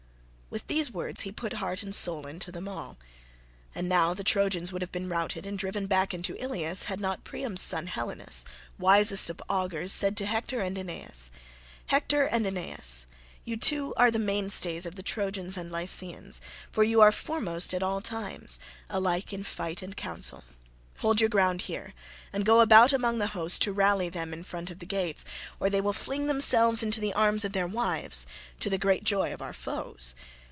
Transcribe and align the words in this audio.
With 0.53 0.67
these 0.67 0.91
words 0.91 1.21
he 1.21 1.31
put 1.31 1.53
heart 1.63 1.81
and 1.81 1.95
soul 1.95 2.27
into 2.27 2.51
them 2.51 2.67
all. 2.67 2.97
And 3.73 3.87
now 3.87 4.13
the 4.13 4.21
Trojans 4.25 4.73
would 4.73 4.81
have 4.81 4.91
been 4.91 5.07
routed 5.07 5.45
and 5.45 5.57
driven 5.57 5.87
back 5.87 6.13
into 6.13 6.35
Ilius, 6.43 6.83
had 6.89 6.99
not 6.99 7.23
Priam's 7.23 7.61
son 7.61 7.87
Helenus, 7.87 8.43
wisest 8.77 9.29
of 9.29 9.41
augurs, 9.47 9.93
said 9.93 10.17
to 10.17 10.25
Hector 10.25 10.59
and 10.59 10.77
Aeneas, 10.77 11.31
"Hector 11.85 12.25
and 12.25 12.45
Aeneas, 12.45 13.05
you 13.45 13.55
two 13.55 13.93
are 13.95 14.11
the 14.11 14.19
mainstays 14.19 14.85
of 14.85 14.95
the 14.95 15.03
Trojans 15.03 15.55
and 15.55 15.71
Lycians, 15.71 16.41
for 16.69 16.83
you 16.83 16.99
are 16.99 17.13
foremost 17.13 17.73
at 17.73 17.81
all 17.81 18.01
times, 18.01 18.59
alike 18.89 19.31
in 19.31 19.43
fight 19.43 19.81
and 19.81 19.95
counsel; 19.95 20.43
hold 20.97 21.21
your 21.21 21.29
ground 21.29 21.61
here, 21.61 21.93
and 22.33 22.43
go 22.45 22.59
about 22.59 22.91
among 22.91 23.19
the 23.19 23.27
host 23.27 23.61
to 23.61 23.71
rally 23.71 24.09
them 24.09 24.33
in 24.33 24.43
front 24.43 24.69
of 24.69 24.79
the 24.79 24.85
gates, 24.85 25.23
or 25.61 25.69
they 25.69 25.79
will 25.79 25.93
fling 25.93 26.27
themselves 26.27 26.83
into 26.83 26.99
the 26.99 27.13
arms 27.13 27.45
of 27.45 27.53
their 27.53 27.67
wives, 27.67 28.27
to 28.59 28.69
the 28.69 28.77
great 28.77 29.05
joy 29.05 29.33
of 29.33 29.41
our 29.41 29.53
foes. 29.53 30.13